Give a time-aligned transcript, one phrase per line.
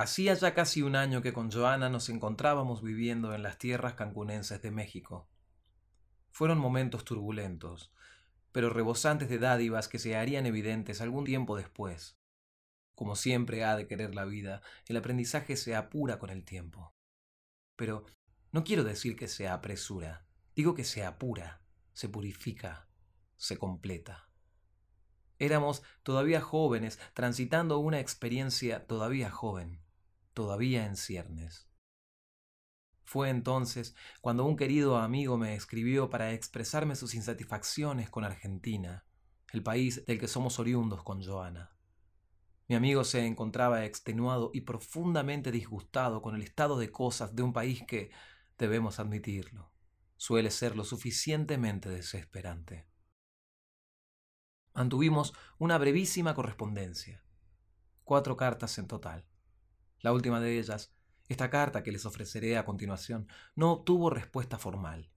[0.00, 4.62] Hacía ya casi un año que con Joana nos encontrábamos viviendo en las tierras cancunenses
[4.62, 5.28] de México.
[6.30, 7.92] Fueron momentos turbulentos,
[8.50, 12.18] pero rebosantes de dádivas que se harían evidentes algún tiempo después.
[12.94, 16.94] Como siempre ha de querer la vida, el aprendizaje se apura con el tiempo.
[17.76, 18.06] Pero
[18.52, 20.24] no quiero decir que se apresura,
[20.56, 21.60] digo que se apura,
[21.92, 22.88] se purifica,
[23.36, 24.30] se completa.
[25.38, 29.82] Éramos todavía jóvenes, transitando una experiencia todavía joven,
[30.40, 31.68] todavía en ciernes.
[33.04, 39.04] Fue entonces cuando un querido amigo me escribió para expresarme sus insatisfacciones con Argentina,
[39.52, 41.76] el país del que somos oriundos con Joana.
[42.68, 47.52] Mi amigo se encontraba extenuado y profundamente disgustado con el estado de cosas de un
[47.52, 48.10] país que,
[48.56, 49.70] debemos admitirlo,
[50.16, 52.86] suele ser lo suficientemente desesperante.
[54.72, 57.22] Mantuvimos una brevísima correspondencia,
[58.04, 59.29] cuatro cartas en total.
[60.00, 60.94] La última de ellas,
[61.28, 65.10] esta carta que les ofreceré a continuación, no obtuvo respuesta formal.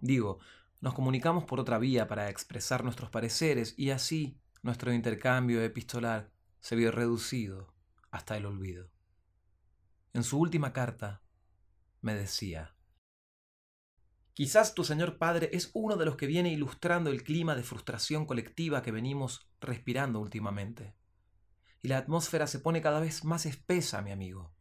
[0.00, 0.38] Digo,
[0.80, 6.76] nos comunicamos por otra vía para expresar nuestros pareceres y así nuestro intercambio epistolar se
[6.76, 7.72] vio reducido
[8.10, 8.90] hasta el olvido.
[10.12, 11.22] En su última carta
[12.00, 12.74] me decía,
[14.32, 18.24] Quizás tu señor padre es uno de los que viene ilustrando el clima de frustración
[18.24, 20.94] colectiva que venimos respirando últimamente.
[21.82, 24.52] Y la atmósfera se pone cada vez más espesa, mi amigo.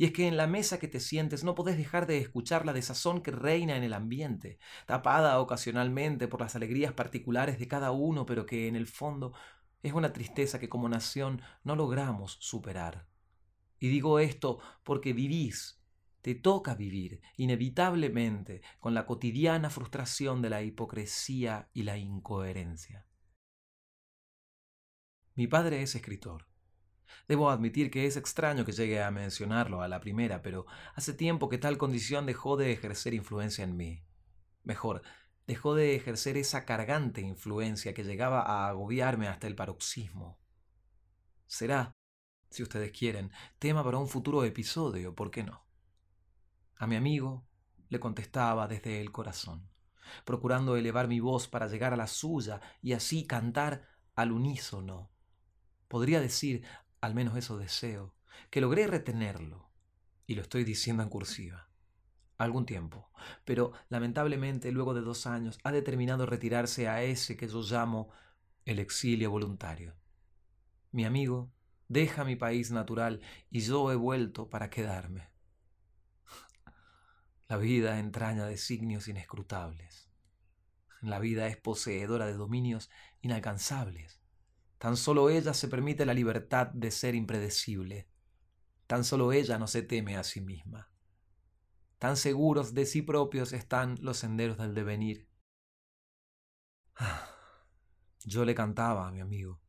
[0.00, 2.72] Y es que en la mesa que te sientes no podés dejar de escuchar la
[2.72, 8.24] desazón que reina en el ambiente, tapada ocasionalmente por las alegrías particulares de cada uno,
[8.24, 9.32] pero que en el fondo
[9.82, 13.08] es una tristeza que como nación no logramos superar.
[13.80, 15.82] Y digo esto porque vivís,
[16.22, 23.07] te toca vivir inevitablemente con la cotidiana frustración de la hipocresía y la incoherencia.
[25.38, 26.48] Mi padre es escritor.
[27.28, 31.48] Debo admitir que es extraño que llegue a mencionarlo a la primera, pero hace tiempo
[31.48, 34.02] que tal condición dejó de ejercer influencia en mí.
[34.64, 35.00] Mejor,
[35.46, 40.40] dejó de ejercer esa cargante influencia que llegaba a agobiarme hasta el paroxismo.
[41.46, 41.92] Será,
[42.50, 43.30] si ustedes quieren,
[43.60, 45.64] tema para un futuro episodio, ¿por qué no?
[46.78, 47.46] A mi amigo
[47.90, 49.70] le contestaba desde el corazón,
[50.24, 53.86] procurando elevar mi voz para llegar a la suya y así cantar
[54.16, 55.12] al unísono.
[55.88, 56.64] Podría decir,
[57.00, 58.14] al menos eso deseo,
[58.50, 59.68] que logré retenerlo,
[60.26, 61.68] y lo estoy diciendo en cursiva
[62.38, 63.10] algún tiempo,
[63.44, 68.10] pero lamentablemente luego de dos años ha determinado retirarse a ese que yo llamo
[68.64, 69.96] el exilio voluntario.
[70.92, 71.50] Mi amigo
[71.88, 73.20] deja mi país natural
[73.50, 75.28] y yo he vuelto para quedarme.
[77.48, 80.08] La vida entraña designios inescrutables.
[81.00, 84.20] La vida es poseedora de dominios inalcanzables.
[84.78, 88.08] Tan solo ella se permite la libertad de ser impredecible.
[88.86, 90.88] Tan solo ella no se teme a sí misma.
[91.98, 95.28] Tan seguros de sí propios están los senderos del devenir.
[98.24, 99.60] Yo le cantaba a mi amigo,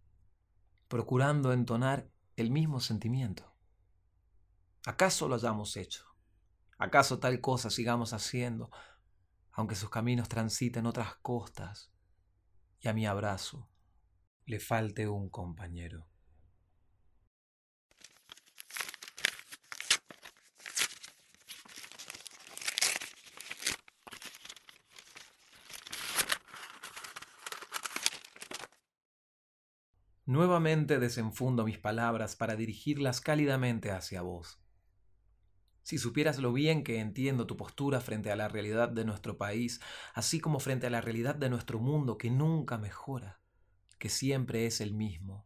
[0.88, 3.56] procurando entonar el mismo sentimiento.
[4.86, 6.06] ¿Acaso lo hayamos hecho?
[6.78, 8.70] ¿Acaso tal cosa sigamos haciendo,
[9.52, 11.92] aunque sus caminos transiten otras costas
[12.80, 13.68] y a mi abrazo
[14.50, 16.08] le falte un compañero?
[30.26, 34.60] Nuevamente desenfundo mis palabras para dirigirlas cálidamente hacia vos.
[35.84, 39.80] Si supieras lo bien que entiendo tu postura frente a la realidad de nuestro país,
[40.16, 43.40] así como frente a la realidad de nuestro mundo que nunca mejora,
[44.00, 45.46] que siempre es el mismo.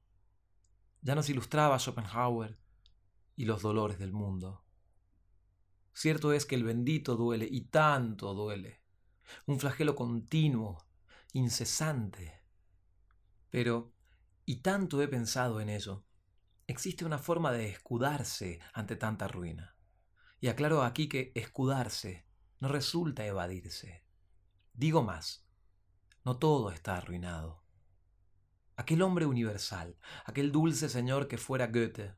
[1.02, 2.58] Ya nos ilustraba Schopenhauer
[3.36, 4.64] y los dolores del mundo.
[5.94, 8.82] Cierto es que el bendito duele y tanto duele,
[9.46, 10.86] un flagelo continuo,
[11.34, 12.42] incesante.
[13.50, 13.94] Pero
[14.46, 16.06] y tanto he pensado en ello.
[16.68, 19.76] Existe una forma de escudarse ante tanta ruina.
[20.40, 22.26] Y aclaro aquí que escudarse
[22.60, 24.06] no resulta evadirse.
[24.74, 25.46] Digo más,
[26.26, 27.63] no todo está arruinado.
[28.76, 32.16] Aquel hombre universal, aquel dulce señor que fuera Goethe,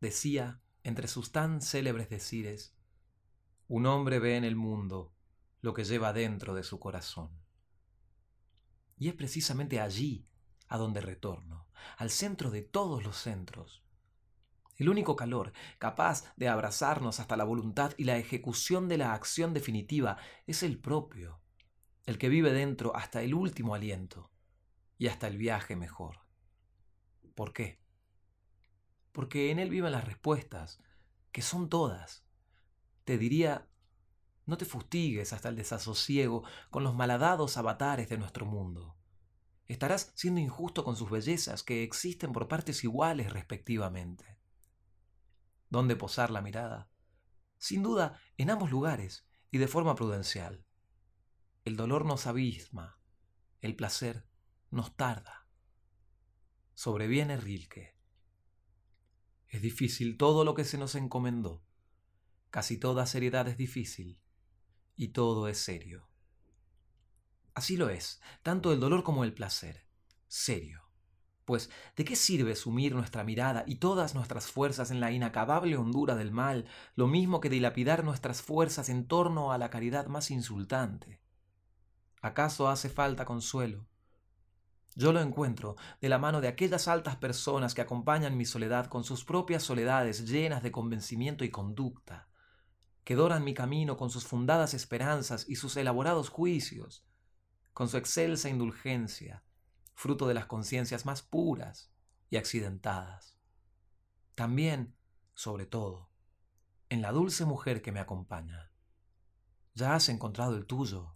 [0.00, 2.76] decía, entre sus tan célebres decires,
[3.66, 5.12] un hombre ve en el mundo
[5.60, 7.30] lo que lleva dentro de su corazón.
[8.98, 10.28] Y es precisamente allí
[10.68, 11.66] a donde retorno,
[11.96, 13.82] al centro de todos los centros.
[14.76, 19.54] El único calor capaz de abrazarnos hasta la voluntad y la ejecución de la acción
[19.54, 21.40] definitiva es el propio,
[22.06, 24.30] el que vive dentro hasta el último aliento
[25.00, 26.20] y hasta el viaje mejor.
[27.34, 27.80] ¿Por qué?
[29.12, 30.80] porque en él viven las respuestas,
[31.32, 32.24] que son todas.
[33.04, 33.68] Te diría,
[34.46, 38.96] no te fustigues hasta el desasosiego con los malhadados avatares de nuestro mundo.
[39.68, 44.38] Estarás siendo injusto con sus bellezas, que existen por partes iguales respectivamente.
[45.68, 46.90] ¿Dónde posar la mirada?
[47.58, 50.64] Sin duda, en ambos lugares y de forma prudencial.
[51.64, 52.98] El dolor nos abisma,
[53.60, 54.26] el placer
[54.70, 55.46] nos tarda.
[56.74, 57.96] Sobreviene Rilke.
[59.48, 61.64] Es difícil todo lo que se nos encomendó.
[62.50, 64.20] Casi toda seriedad es difícil
[64.96, 66.08] y todo es serio.
[67.54, 69.86] Así lo es, tanto el dolor como el placer.
[70.28, 70.82] Serio.
[71.44, 76.14] Pues, ¿de qué sirve sumir nuestra mirada y todas nuestras fuerzas en la inacabable hondura
[76.14, 81.20] del mal, lo mismo que dilapidar nuestras fuerzas en torno a la caridad más insultante?
[82.22, 83.89] ¿Acaso hace falta consuelo?
[84.96, 89.04] Yo lo encuentro de la mano de aquellas altas personas que acompañan mi soledad con
[89.04, 92.28] sus propias soledades llenas de convencimiento y conducta,
[93.04, 97.04] que doran mi camino con sus fundadas esperanzas y sus elaborados juicios,
[97.72, 99.44] con su excelsa indulgencia,
[99.94, 101.92] fruto de las conciencias más puras
[102.28, 103.36] y accidentadas.
[104.34, 104.96] También,
[105.34, 106.10] sobre todo,
[106.88, 108.70] en la dulce mujer que me acompaña.
[109.74, 111.14] Ya has encontrado el tuyo.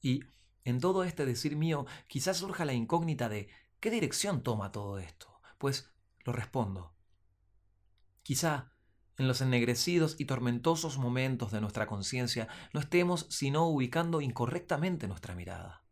[0.00, 0.24] Y
[0.64, 3.48] en todo este decir mío quizás surja la incógnita de
[3.80, 5.40] ¿qué dirección toma todo esto?
[5.58, 5.92] Pues
[6.24, 6.94] lo respondo.
[8.22, 8.72] Quizá
[9.16, 15.34] en los ennegrecidos y tormentosos momentos de nuestra conciencia no estemos sino ubicando incorrectamente nuestra
[15.34, 15.82] mirada.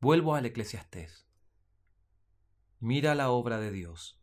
[0.00, 1.26] Vuelvo al eclesiastés.
[2.80, 4.18] Mira la obra de Dios.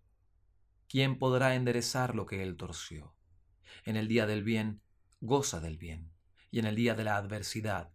[0.87, 3.13] ¿Quién podrá enderezar lo que él torció?
[3.83, 4.81] En el día del bien,
[5.19, 6.11] goza del bien,
[6.49, 7.91] y en el día de la adversidad,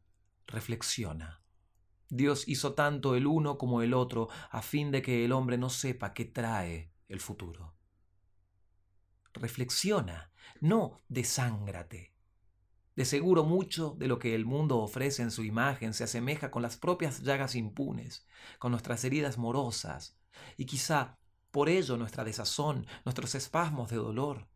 [0.47, 1.40] reflexiona.
[2.11, 5.71] Dios hizo tanto el uno como el otro a fin de que el hombre no
[5.71, 7.75] sepa qué trae el futuro
[9.35, 12.15] reflexiona, no desángrate.
[12.97, 16.63] De seguro mucho de lo que el mundo ofrece en su imagen se asemeja con
[16.63, 18.27] las propias llagas impunes,
[18.59, 20.19] con nuestras heridas morosas,
[20.57, 21.19] y quizá
[21.51, 24.49] por ello nuestra desazón, nuestros espasmos de dolor.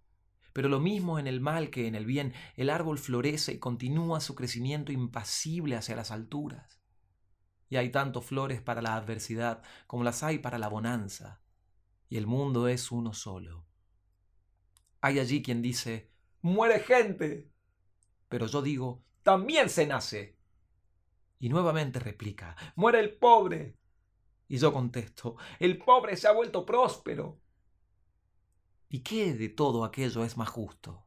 [0.53, 4.21] Pero lo mismo en el mal que en el bien, el árbol florece y continúa
[4.21, 6.84] su crecimiento impasible hacia las alturas.
[7.75, 11.43] Y hay tanto flores para la adversidad como las hay para la bonanza,
[12.09, 13.67] y el mundo es uno solo.
[15.01, 16.09] Hay allí quien dice,
[16.41, 17.51] muere gente.
[18.29, 20.39] Pero yo digo, también se nace.
[21.41, 23.77] Y nuevamente replica, muere el pobre.
[24.47, 27.41] Y yo contesto, el pobre se ha vuelto próspero.
[28.89, 31.04] ¿Y qué de todo aquello es más justo?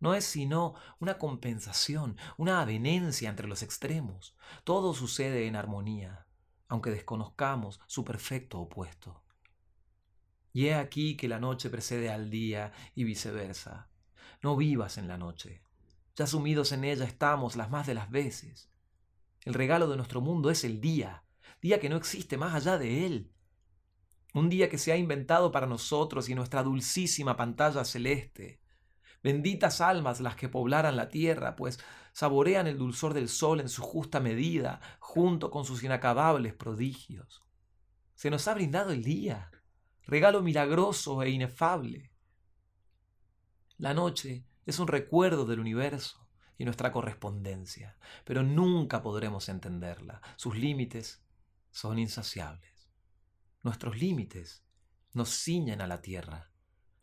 [0.00, 4.36] No es sino una compensación, una avenencia entre los extremos.
[4.64, 6.26] Todo sucede en armonía,
[6.68, 9.22] aunque desconozcamos su perfecto opuesto.
[10.52, 13.88] Y he aquí que la noche precede al día y viceversa.
[14.42, 15.62] No vivas en la noche.
[16.16, 18.70] Ya sumidos en ella estamos las más de las veces.
[19.44, 21.24] El regalo de nuestro mundo es el día,
[21.60, 23.32] día que no existe más allá de él.
[24.32, 28.60] Un día que se ha inventado para nosotros y nuestra dulcísima pantalla celeste.
[29.24, 31.80] Benditas almas las que poblaran la tierra, pues
[32.12, 37.42] saborean el dulzor del sol en su justa medida, junto con sus inacabables prodigios.
[38.14, 39.50] Se nos ha brindado el día
[40.06, 42.12] regalo milagroso e inefable.
[43.78, 50.20] La noche es un recuerdo del universo y nuestra correspondencia, pero nunca podremos entenderla.
[50.36, 51.24] Sus límites
[51.70, 52.90] son insaciables.
[53.62, 54.64] Nuestros límites
[55.12, 56.50] nos ciñen a la tierra.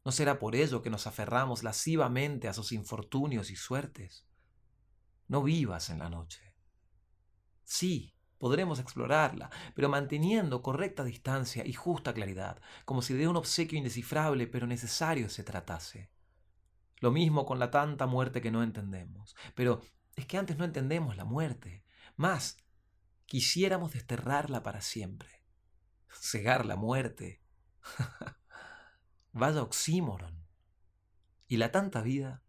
[0.03, 4.25] ¿No será por ello que nos aferramos lascivamente a sus infortunios y suertes?
[5.27, 6.55] No vivas en la noche.
[7.63, 13.77] Sí, podremos explorarla, pero manteniendo correcta distancia y justa claridad, como si de un obsequio
[13.77, 16.11] indescifrable pero necesario se tratase.
[16.99, 19.35] Lo mismo con la tanta muerte que no entendemos.
[19.55, 19.81] Pero
[20.15, 21.83] es que antes no entendemos la muerte.
[22.15, 22.57] Más,
[23.25, 25.43] quisiéramos desterrarla para siempre.
[26.09, 27.41] Cegar la muerte.
[29.33, 30.45] Vaya oxímoron.
[31.47, 32.43] Y la tanta vida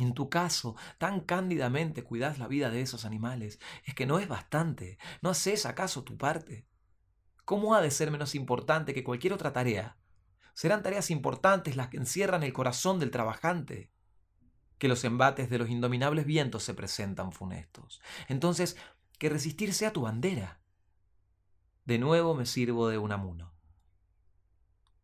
[0.00, 4.28] en tu caso, tan cándidamente cuidas la vida de esos animales, es que no es
[4.28, 4.98] bastante.
[5.20, 6.66] ¿No haces acaso tu parte?
[7.44, 9.98] ¿Cómo ha de ser menos importante que cualquier otra tarea?
[10.54, 13.92] Serán tareas importantes las que encierran el corazón del trabajante.
[14.78, 18.00] Que los embates de los indominables vientos se presentan funestos.
[18.28, 18.76] Entonces,
[19.18, 20.60] que resistir sea tu bandera.
[21.84, 23.52] De nuevo me sirvo de un amuno.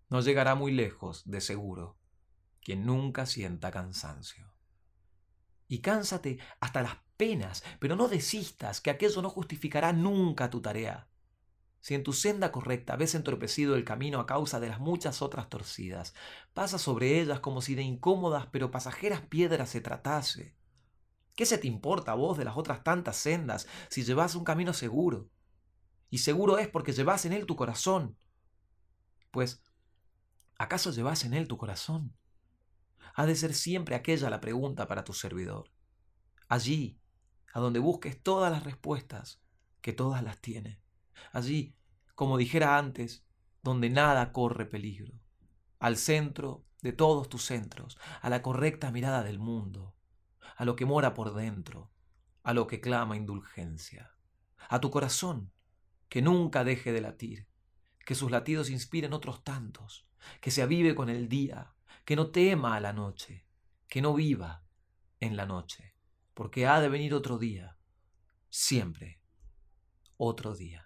[0.08, 1.98] No llegará muy lejos, de seguro,
[2.60, 4.56] quien nunca sienta cansancio
[5.68, 11.08] y cánsate hasta las penas, pero no desistas, que aquello no justificará nunca tu tarea.
[11.80, 15.48] Si en tu senda correcta ves entorpecido el camino a causa de las muchas otras
[15.48, 16.14] torcidas,
[16.52, 20.56] pasa sobre ellas como si de incómodas pero pasajeras piedras se tratase.
[21.36, 24.72] ¿Qué se te importa a vos de las otras tantas sendas si llevas un camino
[24.72, 25.28] seguro?
[26.08, 28.16] Y seguro es porque llevas en él tu corazón.
[29.30, 29.62] Pues,
[30.58, 32.16] ¿acaso llevas en él tu corazón?
[33.14, 35.70] Ha de ser siempre aquella la pregunta para tu servidor.
[36.48, 37.00] Allí,
[37.52, 39.40] a donde busques todas las respuestas,
[39.80, 40.80] que todas las tiene.
[41.32, 41.75] Allí,
[42.14, 43.25] como dijera antes,
[43.62, 45.12] donde nada corre peligro.
[45.78, 49.94] Al centro de todos tus centros, a la correcta mirada del mundo,
[50.56, 51.90] a lo que mora por dentro,
[52.42, 54.14] a lo que clama indulgencia,
[54.68, 55.52] a tu corazón,
[56.08, 57.48] que nunca deje de latir,
[58.06, 60.06] que sus latidos inspiren otros tantos,
[60.40, 63.44] que se avive con el día, que no tema a la noche,
[63.88, 64.64] que no viva
[65.18, 65.92] en la noche,
[66.32, 67.76] porque ha de venir otro día,
[68.48, 69.20] siempre
[70.16, 70.86] otro día.